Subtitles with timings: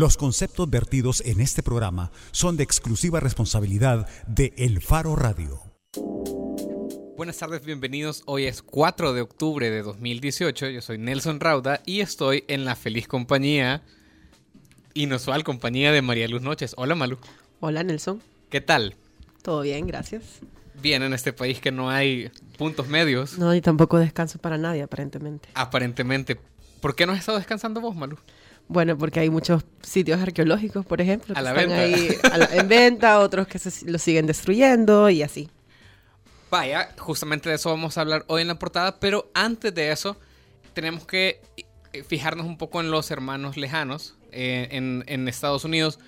[0.00, 5.60] Los conceptos vertidos en este programa son de exclusiva responsabilidad de El Faro Radio.
[7.18, 8.22] Buenas tardes, bienvenidos.
[8.24, 10.70] Hoy es 4 de octubre de 2018.
[10.70, 13.82] Yo soy Nelson Rauda y estoy en la feliz compañía,
[14.94, 16.72] inusual compañía de María Luz Noches.
[16.78, 17.18] Hola, Malu.
[17.60, 18.22] Hola, Nelson.
[18.48, 18.96] ¿Qué tal?
[19.42, 20.22] Todo bien, gracias.
[20.80, 23.36] Bien, en este país que no hay puntos medios.
[23.36, 25.50] No, y tampoco descanso para nadie, aparentemente.
[25.52, 26.40] Aparentemente.
[26.80, 28.16] ¿Por qué no has estado descansando vos, Malu?
[28.72, 31.82] Bueno, porque hay muchos sitios arqueológicos, por ejemplo, A que la están venta.
[31.82, 35.50] ahí a la- en venta, otros que se, lo siguen destruyendo y así.
[36.50, 40.16] Vaya, justamente de eso vamos a hablar hoy en la portada, pero antes de eso
[40.72, 41.40] tenemos que
[41.92, 45.98] eh, fijarnos un poco en los hermanos lejanos eh, en, en Estados Unidos.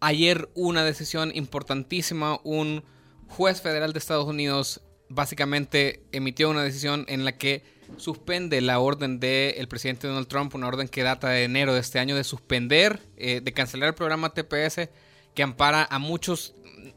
[0.00, 2.82] Ayer una decisión importantísima, un
[3.28, 7.62] juez federal de Estados Unidos básicamente emitió una decisión en la que
[7.96, 11.98] suspende la orden del presidente Donald Trump, una orden que data de enero de este
[11.98, 14.88] año de suspender, eh, de cancelar el programa TPS
[15.34, 16.54] que ampara a muchos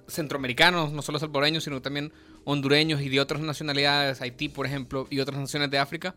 [0.08, 2.12] centroamericanos, no solo salvadoreños, sino también
[2.44, 6.16] hondureños y de otras nacionalidades, Haití, por ejemplo, y otras naciones de África.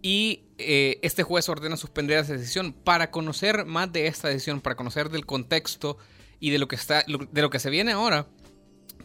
[0.00, 4.76] Y eh, este juez ordena suspender esa decisión para conocer más de esta decisión, para
[4.76, 5.98] conocer del contexto
[6.38, 8.26] y de lo que está, de lo que se viene ahora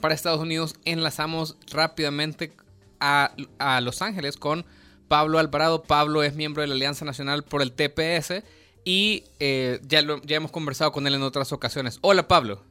[0.02, 0.75] para Estados Unidos.
[0.86, 2.53] Enlazamos rápidamente
[2.99, 4.66] a, a Los Ángeles con
[5.07, 5.83] Pablo Alvarado.
[5.83, 8.43] Pablo es miembro de la Alianza Nacional por el TPS
[8.85, 11.99] y eh, ya, lo- ya hemos conversado con él en otras ocasiones.
[12.01, 12.63] Hola Pablo.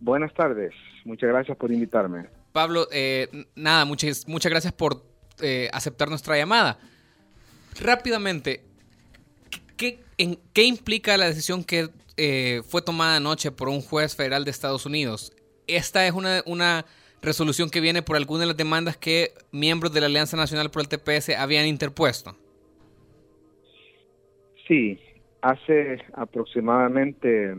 [0.00, 0.72] Buenas tardes,
[1.04, 2.26] muchas gracias por invitarme.
[2.52, 5.02] Pablo, eh, nada, muchas, muchas gracias por
[5.40, 6.78] eh, aceptar nuestra llamada.
[7.80, 8.62] Rápidamente,
[9.76, 14.44] ¿qué, en- qué implica la decisión que eh, fue tomada anoche por un juez federal
[14.44, 15.32] de Estados Unidos?
[15.66, 16.84] Esta es una, una
[17.24, 20.82] resolución que viene por alguna de las demandas que miembros de la Alianza Nacional por
[20.82, 22.36] el TPS habían interpuesto.
[24.68, 24.98] Sí,
[25.42, 27.54] hace aproximadamente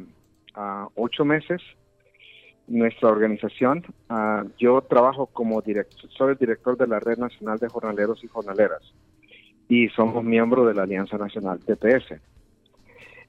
[0.54, 1.62] ah, ocho meses
[2.68, 7.70] nuestra organización, ah, yo trabajo como director, soy el director de la Red Nacional de
[7.70, 8.82] Jornaleros y Jornaleras
[9.70, 12.20] y somos miembros de la Alianza Nacional TPS.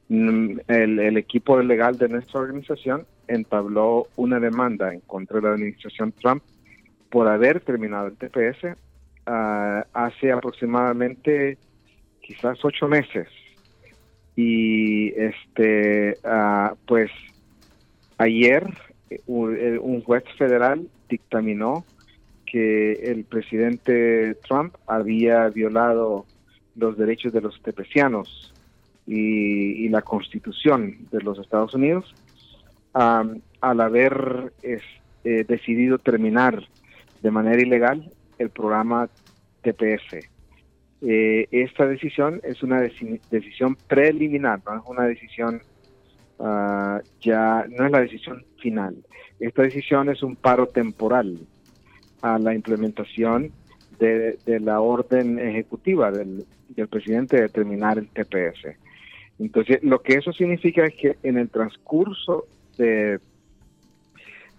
[0.08, 6.12] Mm, el equipo legal de nuestra organización entabló una demanda en contra de la administración
[6.12, 6.42] Trump
[7.10, 8.76] por haber terminado el TPS
[9.26, 11.58] ah, hace aproximadamente
[12.20, 13.28] quizás ocho meses.
[14.34, 17.10] Y este, ah, pues
[18.18, 18.66] ayer
[19.26, 21.84] un, eh, un juez federal dictaminó
[22.44, 26.26] que el presidente Trump había violado
[26.76, 28.52] los derechos de los tepecianos
[29.06, 32.14] y, y la constitución de los Estados Unidos
[32.96, 34.82] al haber es-
[35.24, 36.62] eh, decidido terminar
[37.20, 39.08] de manera ilegal el programa
[39.62, 40.28] TPS.
[41.02, 45.62] Eh, esta decisión es una deci- decisión preliminar, no es una decisión
[46.38, 48.94] ah, ya, no es la decisión final.
[49.40, 51.38] Esta decisión es un paro temporal
[52.22, 53.52] a la implementación
[53.98, 56.44] de, la orden ejecutiva del
[56.90, 58.76] presidente de terminar el TPS.
[59.38, 62.44] Entonces, lo que eso significa es que en el transcurso
[62.76, 63.18] de,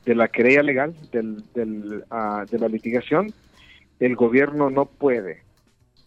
[0.05, 3.33] de la querella legal, del, del, ah, de la litigación,
[3.99, 5.41] el gobierno no puede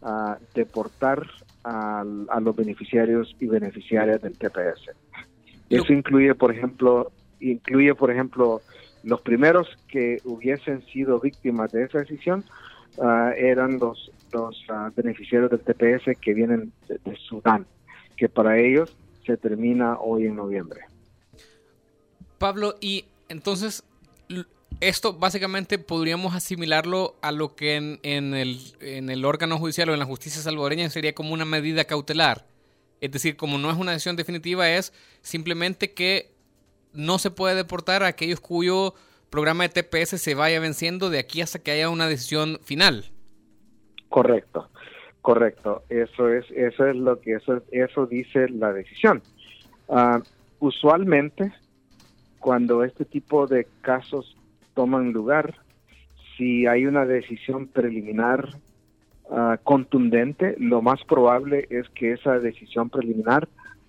[0.03, 1.27] ah, deportar
[1.65, 4.91] al- a, los beneficiarios y beneficiarias del TPS.
[5.69, 8.61] Eso incluye, por ejemplo, incluye, por ejemplo,
[9.05, 12.45] los primeros que hubiesen sido víctimas de esa decisión
[13.03, 14.65] ah, eran los, los
[14.97, 17.67] beneficiarios del TPS que vienen de, de Sudán,
[18.17, 18.97] que para ellos
[19.27, 20.81] se termina hoy en noviembre.
[22.41, 23.85] Pablo, y entonces
[24.81, 29.93] esto básicamente podríamos asimilarlo a lo que en, en el, en el órgano judicial o
[29.93, 32.47] en la justicia salvadoreña sería como una medida cautelar.
[33.03, 36.31] Es decir, como no es una decisión definitiva, es simplemente que
[36.95, 38.95] no se puede deportar a aquellos cuyo
[39.29, 43.05] programa de TPS se vaya venciendo de aquí hasta que haya una decisión final.
[44.09, 44.71] Correcto,
[45.21, 45.83] correcto.
[45.91, 49.23] Eso es, eso es lo que eso, eso dice la decisión.
[49.91, 50.23] Ah,
[50.59, 51.53] usualmente,
[52.41, 54.37] cuando este tipo de casos
[54.75, 55.55] toman lugar,
[56.37, 58.49] si hay una decisión preliminar
[59.31, 63.49] ah, contundente, lo más probable es que esa decisión preliminar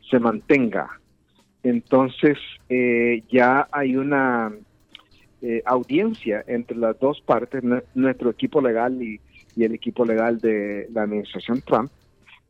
[0.10, 1.00] se mantenga.
[1.64, 2.38] Entonces,
[2.70, 4.52] eh, ya hay una
[5.42, 9.20] eh, audiencia entre las dos partes, nue- nuestro equipo legal y,
[9.58, 11.92] el equipo legal de la administración Trump,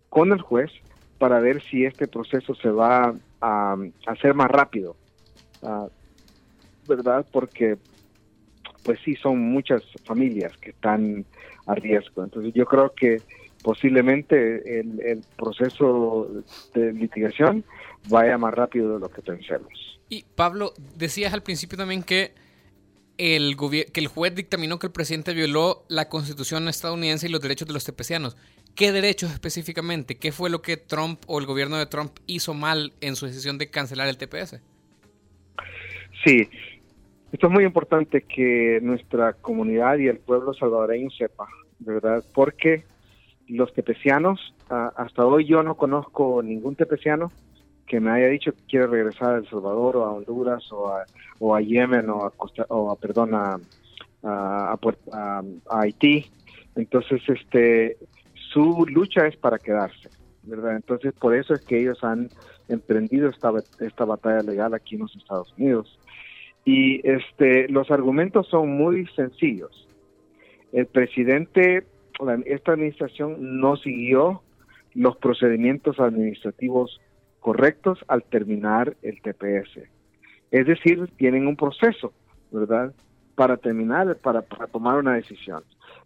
[0.10, 0.72] con el juez
[1.18, 3.76] para ver si este proceso se va a
[4.08, 4.96] hacer más rápido,
[5.64, 5.88] ah,
[6.88, 7.26] ¿verdad?
[7.32, 7.78] Porque,
[8.84, 11.26] pues sí, son muchas familias que están
[11.66, 12.24] a riesgo.
[12.24, 13.22] Entonces yo creo que
[13.64, 16.28] posiblemente el, el proceso
[16.74, 17.64] de litigación
[18.10, 20.00] vaya más rápido de lo que pensemos.
[20.10, 22.34] Y Pablo, decías al principio también que
[23.18, 27.68] el, que el juez dictaminó que el presidente violó la constitución estadounidense y los derechos
[27.68, 28.36] de los tepecianos.
[28.76, 30.18] ¿Qué derechos específicamente?
[30.18, 33.58] ¿Qué fue lo que Trump o el gobierno de Trump hizo mal en su decisión
[33.58, 34.60] de cancelar el TPS?
[36.24, 36.48] Sí,
[37.32, 41.48] esto es muy importante que nuestra comunidad y el pueblo salvadoreño sepa,
[41.80, 42.24] ¿verdad?
[42.34, 42.84] Porque
[43.48, 47.32] los tepecianos, hasta hoy yo no conozco ningún tepeciano
[47.88, 51.62] que me haya dicho que quiere regresar a El Salvador o a Honduras o a,
[51.62, 54.78] Yemen o a, Costa, o a perdón, a,
[55.70, 56.26] Haití.
[56.76, 57.98] Entonces, este,
[58.34, 60.10] su lucha es para quedarse,
[60.44, 60.76] ¿verdad?
[60.76, 62.30] Entonces, por eso es que ellos han
[62.68, 66.00] emprendido esta, esta batalla legal aquí en los Estados Unidos.
[66.66, 69.88] Y este, los argumentos son muy sencillos.
[70.72, 71.84] El presidente,
[72.46, 74.42] esta administración no siguió
[74.94, 77.00] los procedimientos administrativos
[77.40, 79.90] correctos al terminar el TPS.
[80.52, 82.14] Es decir, tienen un proceso,
[82.52, 82.94] ¿verdad?
[83.36, 85.64] Para terminar, para, para tomar una decisión.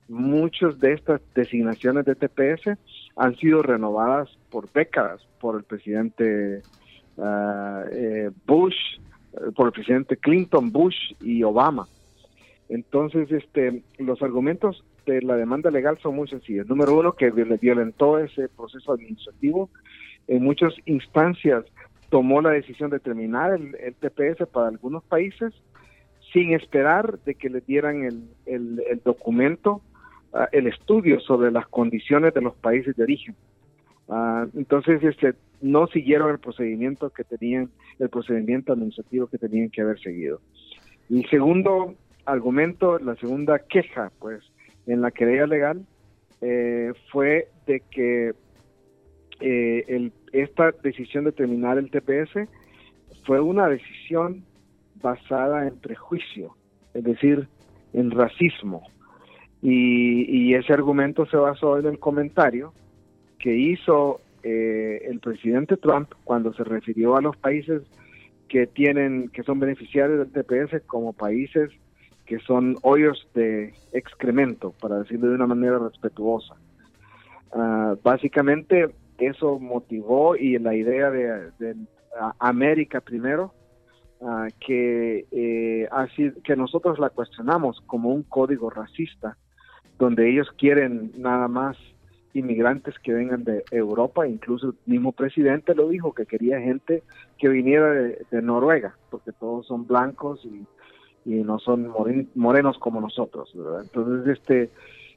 [0.08, 2.78] Muchas de estas designaciones de TPS
[3.16, 6.62] han sido renovadas por décadas por el presidente
[7.18, 8.76] ah, eh, Bush,
[9.34, 11.88] eh, por el presidente Clinton, Bush y Obama.
[12.70, 16.68] Entonces, este, los argumentos de la demanda legal son muy sencillos.
[16.68, 19.70] Número uno, que violentó ese proceso administrativo.
[20.28, 21.66] En muchas instancias
[22.10, 25.54] tomó la decisión de terminar el, TPS para algunos países
[26.34, 29.82] sin esperar de que le dieran el, el, documento,
[30.36, 33.36] ah, el estudio sobre las condiciones de los países de origen.
[34.08, 39.82] Ah, entonces, este, no siguieron el procedimiento que tenían, el procedimiento administrativo que tenían que
[39.82, 40.40] haber seguido.
[41.10, 41.96] Y segundo
[42.26, 44.44] argumento, la segunda queja, pues,
[44.86, 45.86] en la querella legal,
[46.42, 48.34] eh, fue de que
[49.40, 52.48] eh, el, esta decisión de terminar el TPS
[53.26, 54.46] fue una decisión
[55.02, 56.56] basada en prejuicio,
[56.94, 57.48] es decir,
[57.94, 58.84] en racismo.
[59.62, 62.74] Y, y ese argumento se basó en el comentario
[63.40, 67.84] que hizo eh, el presidente Trump cuando se refirió a los países
[68.50, 71.72] que tienen que son beneficiarios del TPS como países
[72.26, 76.56] que son hoyos de excremento, para decirlo de una manera respetuosa.
[77.54, 81.78] Ah, básicamente eso motivó y la idea de,
[82.40, 83.54] América primero,
[84.22, 89.38] ah, que, eh, así, que nosotros la cuestionamos como un código racista,
[89.98, 91.78] donde ellos quieren nada más
[92.34, 97.02] inmigrantes que vengan de Europa, incluso el mismo presidente lo dijo, que quería gente
[97.38, 100.66] que viniera de, Noruega, porque todos son blancos y,
[101.26, 101.92] no son
[102.36, 103.52] morenos como nosotros,
[103.82, 104.70] Entonces, este,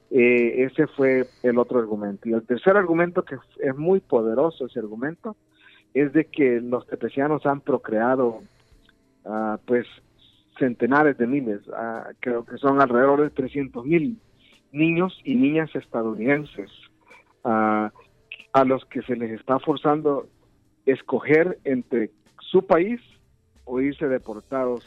[0.09, 2.27] eh, ese fue el otro argumento.
[2.27, 5.35] Y el tercer argumento, que es muy poderoso ese argumento,
[5.93, 8.39] es de que los tepecianos han procreado,
[9.25, 9.85] ah, pues,
[10.57, 14.17] centenares de miles, ah, creo que son alrededor de 300 mil
[14.71, 16.69] niños y niñas estadounidenses
[17.43, 17.91] a,
[18.53, 20.27] a los que se les está forzando
[20.85, 22.99] escoger entre su país
[23.65, 24.83] o irse deportados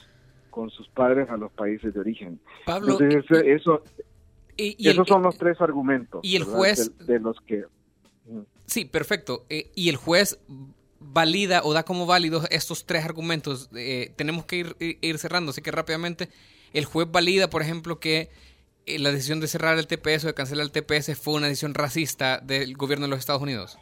[0.50, 2.40] con sus padres a los países de origen.
[2.66, 3.82] Pablo, Entonces, eso,
[4.56, 6.20] esos son los tres argumentos.
[6.22, 6.92] Y el juez...
[7.06, 7.64] De, los que...
[8.66, 9.46] Sí, perfecto.
[9.48, 10.38] Eh, y el juez
[10.98, 13.70] valida o da como válidos estos tres argumentos.
[13.74, 16.28] Eh, tenemos que ir, ir cerrando, así que rápidamente
[16.72, 18.30] el juez valida, por ejemplo, que
[18.86, 22.38] la decisión de cerrar el TPS o de cancelar el TPS fue una decisión racista
[22.40, 23.78] del gobierno de los Estados Unidos?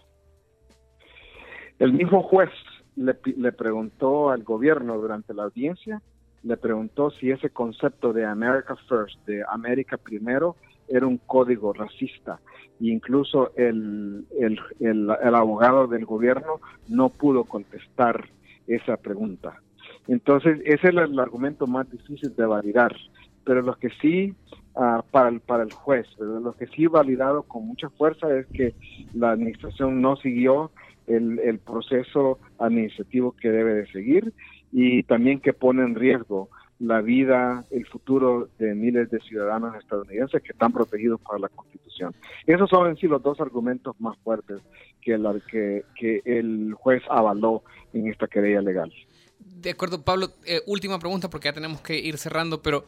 [1.79, 2.51] El mismo juez
[2.97, 6.03] le, preguntó al gobierno durante la audiencia,
[6.43, 10.57] le preguntó si ese concepto de America First, de América Primero,
[10.89, 12.41] era un código racista.
[12.81, 18.29] E incluso el, el, abogado del gobierno no pudo contestar
[18.67, 19.63] esa pregunta.
[20.09, 22.95] Entonces, ese es el argumento más difícil de validar.
[23.45, 24.35] Pero lo que sí
[24.77, 26.07] Ah, para, el, para el juez.
[26.19, 28.75] Lo que sí validado con mucha fuerza es que
[29.13, 30.71] la administración no siguió
[31.07, 34.33] el, el proceso administrativo que debe de seguir
[34.71, 40.41] y también que pone en riesgo la vida, el futuro de miles de ciudadanos estadounidenses
[40.41, 42.15] que están protegidos por la Constitución.
[42.47, 44.63] Esos son en sí los dos argumentos más fuertes
[45.03, 48.91] que, la, que, que el juez avaló en esta querella legal.
[49.39, 50.29] De acuerdo, Pablo.
[50.47, 52.87] Eh, última pregunta porque ya tenemos que ir cerrando, pero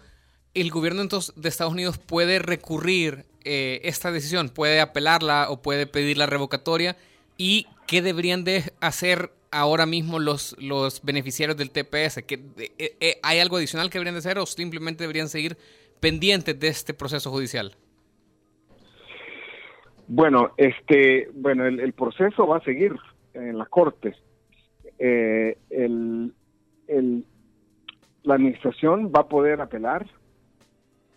[0.54, 5.86] el gobierno entonces de Estados Unidos puede recurrir eh, esta decisión, puede apelarla o puede
[5.86, 6.96] pedir la revocatoria
[7.38, 12.24] y qué deberían de hacer ahora mismo los, los beneficiarios del TPS, eh,
[12.78, 15.56] eh, hay algo adicional que deberían de hacer o simplemente deberían seguir
[16.00, 17.74] pendientes de este proceso judicial.
[20.08, 22.94] Bueno, este, bueno, el, proceso va a seguir
[23.34, 24.16] en las cortes.
[24.98, 25.56] el,
[26.88, 27.24] el,
[28.22, 30.06] la administración va a poder apelar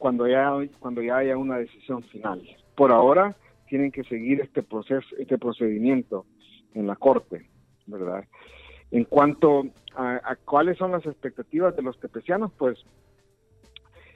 [0.05, 2.39] cuando ya, cuando ya haya una decisión final.
[2.75, 3.35] Por ahora
[3.67, 6.27] tienen que seguir este proceso, este procedimiento
[6.75, 7.49] en la corte,
[7.87, 8.23] ¿verdad?
[8.91, 9.63] En cuanto
[9.95, 12.77] a, cuáles son las expectativas de los tepecianos, pues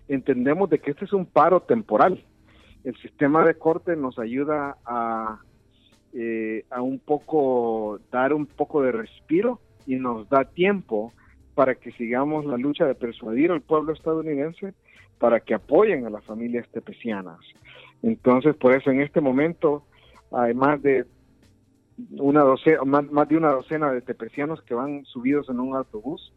[0.08, 2.24] entendemos de que este es un paro temporal.
[2.84, 5.40] El sistema de corte nos ayuda a,
[6.14, 11.14] eh, a un poco dar un poco de respiro y nos da tiempo
[11.56, 14.76] para que sigamos la lucha de persuadir al pueblo estadounidense
[15.20, 17.40] para que apoyen a las familias tepecianas.
[18.02, 19.84] Entonces, por eso en este momento
[20.32, 21.06] hay más de
[22.12, 26.34] una docena, más, de una docena de tepecianos que van subidos en un autobús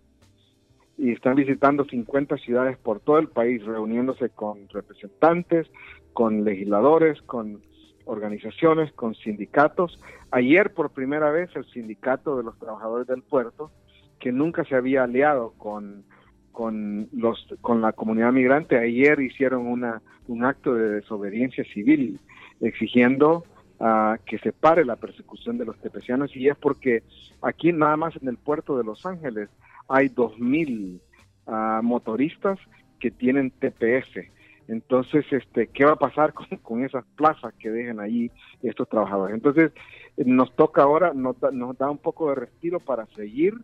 [0.99, 5.69] y están visitando 50 ciudades por todo el país, reuniéndose con representantes,
[6.13, 7.63] con legisladores, con
[8.05, 10.01] organizaciones, con sindicatos.
[10.33, 13.71] Ayer por primera vez el sindicato de los trabajadores del puerto,
[14.19, 16.05] que nunca se había aliado con
[16.53, 18.79] con los con la comunidad migrante.
[18.79, 22.21] Ayer hicieron una un acto de desobediencia civil
[22.61, 23.45] exigiendo
[23.81, 27.03] uh, que se pare la persecución de los tepecianos y es porque
[27.41, 29.49] aquí nada más en el puerto de Los Ángeles
[29.89, 31.01] hay 2000
[31.47, 32.59] uh, motoristas
[33.01, 34.31] que tienen TPS
[34.69, 38.31] entonces este qué va a pasar con, con esas plazas que dejen ahí
[38.63, 39.73] estos trabajadores entonces
[40.17, 43.55] nos toca ahora nos nos da un poco de respiro para seguir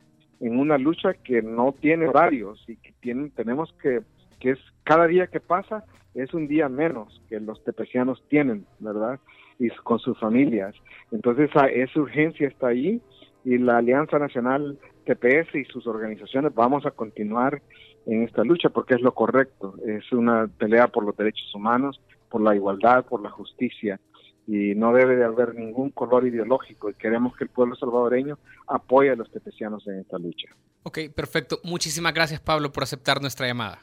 [0.40, 4.00] en una lucha que no tiene horarios y que tienen, tenemos que,
[4.40, 9.20] que es cada día que pasa es un día menos que los tepecianos tienen, ¿verdad?
[9.58, 10.74] Y con sus familias.
[11.12, 13.00] Entonces esa urgencia está ahí
[13.44, 17.62] y la Alianza Nacional TPS y sus organizaciones vamos a continuar
[18.06, 19.74] en esta lucha porque es lo correcto.
[19.86, 24.00] Es una pelea por los derechos humanos, por la igualdad, por la justicia
[24.48, 29.10] y no debe de haber ningún color ideológico y queremos que el pueblo salvadoreño apoye
[29.10, 30.48] a los tepecianos en esta lucha.
[30.84, 31.60] Ok, perfecto.
[31.64, 33.78] Muchísimas gracias Pablo por aceptar nuestra llamada.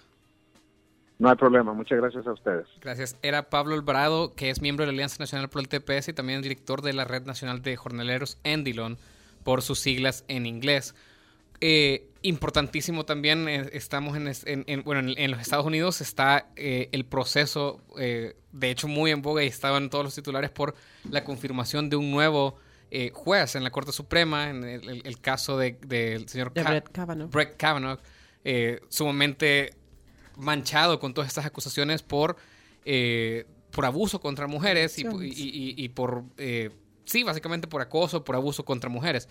[1.19, 2.65] No hay problema, muchas gracias a ustedes.
[2.81, 3.17] Gracias.
[3.21, 6.41] Era Pablo Alvarado, que es miembro de la Alianza Nacional por el TPS y también
[6.41, 8.97] director de la Red Nacional de Jornaleros Endilon,
[9.43, 10.95] por sus siglas en inglés.
[11.67, 17.81] Eh, importantísimo también, eh, estamos en, bueno, en, los Estados Unidos está eh, el proceso,
[17.95, 20.75] de hecho muy en boga y estaban todos los titulares por
[21.09, 22.59] la confirmación de un nuevo
[23.13, 27.99] juez en la Corte Suprema, en el, caso del señor Brett Kavanaugh, Brett Kavanaugh
[28.89, 29.73] sumamente
[30.37, 32.37] manchado con todas estas acusaciones por,
[33.71, 36.25] por abuso contra mujeres y, y, por,
[37.05, 39.27] sí, básicamente por acoso, por abuso contra mujeres.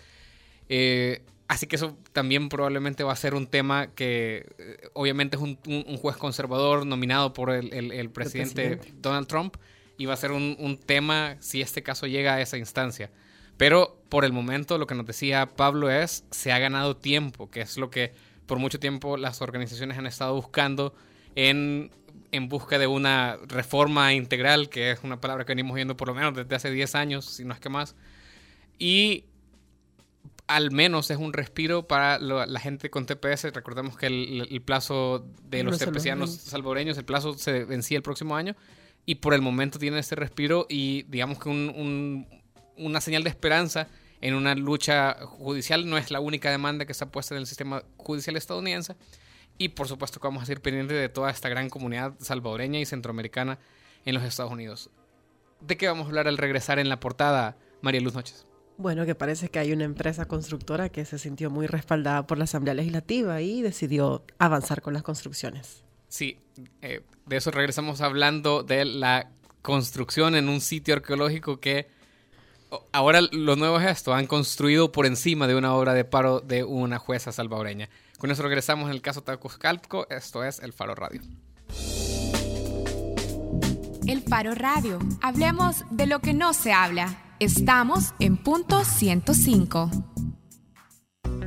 [1.47, 5.57] Así que eso también probablemente va a ser un tema que eh, obviamente es un,
[5.97, 9.55] juez conservador nominado por el, presidente, Donald Trump
[9.97, 13.11] y va a ser un, tema si este caso llega a esa instancia.
[13.57, 17.61] Pero por el momento lo que nos decía Pablo es, se ha ganado tiempo, que
[17.61, 18.11] es lo que
[18.47, 20.95] por mucho tiempo las organizaciones han estado buscando
[21.35, 21.91] en,
[22.31, 26.15] en busca de una reforma integral, que es una palabra que venimos viendo por lo
[26.15, 27.95] menos desde hace 10 años, si no es que más.
[28.79, 29.25] Y
[30.47, 33.53] al menos es un respiro para la gente con TPS.
[33.53, 38.55] Recordemos que el, plazo de los tepecianos salvadoreños, el plazo se vencía el próximo año
[39.05, 43.87] y por el momento tienen este respiro y digamos que una señal de esperanza
[44.21, 45.89] en una lucha judicial.
[45.89, 48.95] No es la única demanda que está puesta en el sistema judicial estadounidense
[49.57, 52.85] y por supuesto que vamos a ser pendientes de toda esta gran comunidad salvadoreña y
[52.85, 53.57] centroamericana
[54.05, 54.91] en los Estados Unidos.
[55.61, 58.45] ¿De qué vamos a hablar al regresar en la portada, María Luz Noches?
[58.77, 62.43] Bueno, que parece que hay una empresa constructora que se sintió muy respaldada por la
[62.43, 65.83] Asamblea Legislativa y decidió avanzar con las construcciones.
[66.09, 66.37] Sí,
[66.81, 69.29] eh, de eso regresamos hablando de la
[69.61, 71.87] construcción en un sitio arqueológico que
[72.91, 76.63] ahora lo nuevo es esto, han construido por encima de una obra de paro de
[76.63, 77.89] una jueza salvadoreña.
[78.17, 81.21] Con eso regresamos en el caso Tacoscalco, esto es El Faro Radio.
[84.07, 87.24] El Faro Radio, hablemos de lo que no se habla.
[87.39, 90.14] Estamos en punto 105.